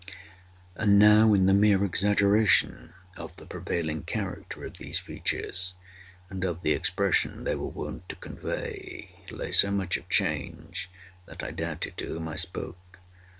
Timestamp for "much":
9.69-9.97